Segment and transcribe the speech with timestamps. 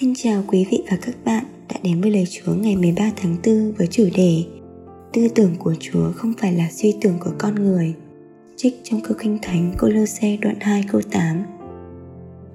[0.00, 3.36] Xin chào quý vị và các bạn đã đến với lời Chúa ngày 13 tháng
[3.46, 4.44] 4 với chủ đề
[5.12, 7.94] Tư tưởng của Chúa không phải là suy tưởng của con người
[8.56, 11.42] Trích trong câu kinh thánh Cô-lô-se đoạn 2 câu 8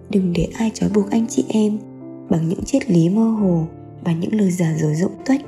[0.09, 1.77] Đừng để ai trói buộc anh chị em
[2.29, 3.67] bằng những triết lý mơ hồ
[4.03, 5.41] và những lời giả dối rộng tuếch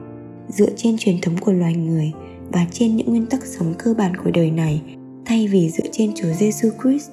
[0.49, 2.11] dựa trên truyền thống của loài người
[2.51, 4.81] và trên những nguyên tắc sống cơ bản của đời này
[5.25, 7.09] thay vì dựa trên Chúa Giêsu Christ.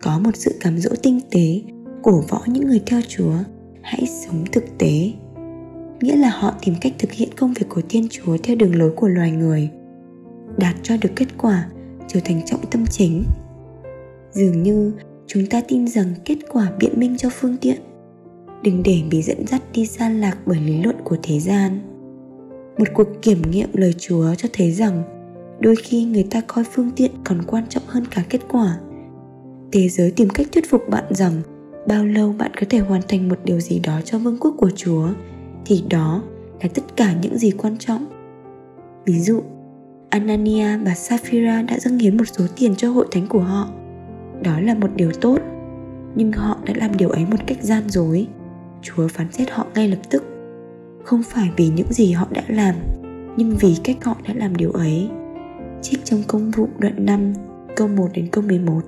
[0.00, 1.60] Có một sự cám dỗ tinh tế
[2.06, 3.34] cổ võ những người theo Chúa,
[3.82, 5.12] hãy sống thực tế.
[6.00, 8.90] Nghĩa là họ tìm cách thực hiện công việc của Thiên Chúa theo đường lối
[8.96, 9.70] của loài người,
[10.56, 11.68] đạt cho được kết quả,
[12.08, 13.24] trở thành trọng tâm chính.
[14.32, 14.92] Dường như
[15.26, 17.80] chúng ta tin rằng kết quả biện minh cho phương tiện.
[18.62, 21.78] Đừng để bị dẫn dắt đi xa lạc bởi lý luận của thế gian.
[22.78, 25.02] Một cuộc kiểm nghiệm lời chúa cho thấy rằng
[25.60, 28.78] đôi khi người ta coi phương tiện còn quan trọng hơn cả kết quả.
[29.72, 31.42] Thế giới tìm cách thuyết phục bạn rằng
[31.86, 34.70] bao lâu bạn có thể hoàn thành một điều gì đó cho vương quốc của
[34.76, 35.08] chúa,
[35.66, 36.22] thì đó
[36.62, 38.06] là tất cả những gì quan trọng.
[39.04, 39.42] Ví dụ,
[40.10, 43.68] anania và sapphira đã dâng hiến một số tiền cho hội thánh của họ.
[44.42, 45.38] Đó là một điều tốt,
[46.14, 48.26] nhưng họ đã làm điều ấy một cách gian dối.
[48.82, 50.24] Chúa phán xét họ ngay lập tức.
[51.04, 52.74] Không phải vì những gì họ đã làm,
[53.36, 55.08] nhưng vì cách họ đã làm điều ấy.
[55.82, 57.32] Trích trong công vụ đoạn 5
[57.76, 58.80] câu 1 đến câu 11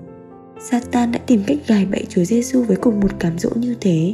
[0.61, 4.13] Satan đã tìm cách gài bẫy Chúa Giêsu với cùng một cám dỗ như thế.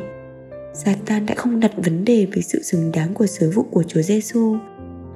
[0.74, 4.02] Satan đã không đặt vấn đề về sự xứng đáng của sứ vụ của Chúa
[4.02, 4.56] Giêsu,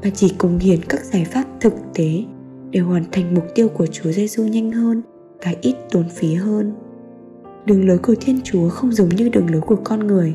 [0.03, 2.25] mà chỉ cùng hiển các giải pháp thực tế
[2.71, 5.03] để hoàn thành mục tiêu của Chúa Giêsu nhanh hơn
[5.45, 6.75] và ít tốn phí hơn.
[7.67, 10.35] Đường lối của Thiên Chúa không giống như đường lối của con người.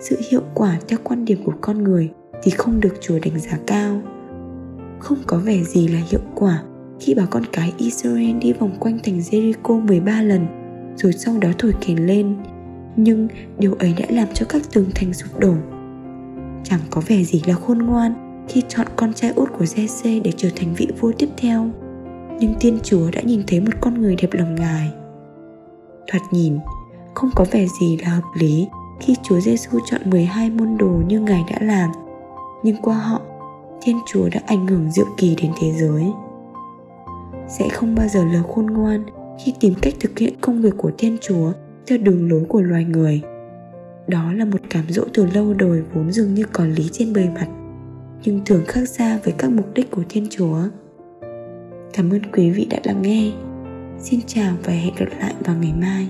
[0.00, 2.10] Sự hiệu quả theo quan điểm của con người
[2.42, 4.02] thì không được Chúa đánh giá cao.
[4.98, 6.62] Không có vẻ gì là hiệu quả
[7.00, 10.46] khi bảo con cái Israel đi vòng quanh thành Jericho 13 lần
[10.96, 12.36] rồi sau đó thổi kèn lên.
[12.96, 15.54] Nhưng điều ấy đã làm cho các tường thành sụp đổ.
[16.64, 20.32] Chẳng có vẻ gì là khôn ngoan khi chọn con trai út của Jesse để
[20.36, 21.70] trở thành vị vua tiếp theo.
[22.40, 24.90] Nhưng Thiên Chúa đã nhìn thấy một con người đẹp lòng Ngài.
[26.06, 26.58] Thoạt nhìn,
[27.14, 28.66] không có vẻ gì là hợp lý
[29.00, 31.90] khi Chúa Giêsu chọn 12 môn đồ như Ngài đã làm,
[32.62, 33.20] nhưng qua họ,
[33.82, 36.04] Thiên Chúa đã ảnh hưởng diệu kỳ đến thế giới
[37.48, 39.04] sẽ không bao giờ là khôn ngoan
[39.44, 41.52] khi tìm cách thực hiện công việc của Thiên Chúa
[41.86, 43.20] theo đường lối của loài người.
[44.08, 47.28] Đó là một cám dỗ từ lâu đời vốn dường như còn lý trên bề
[47.34, 47.48] mặt,
[48.24, 50.58] nhưng thường khác xa với các mục đích của Thiên Chúa.
[51.92, 53.32] Cảm ơn quý vị đã lắng nghe.
[53.98, 56.08] Xin chào và hẹn gặp lại vào ngày mai.